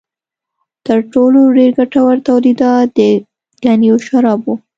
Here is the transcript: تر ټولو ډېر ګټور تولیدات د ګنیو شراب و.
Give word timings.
تر 0.87 0.99
ټولو 1.13 1.39
ډېر 1.57 1.71
ګټور 1.79 2.15
تولیدات 2.27 2.87
د 2.97 2.99
ګنیو 3.63 3.95
شراب 4.07 4.41
و. 4.45 4.47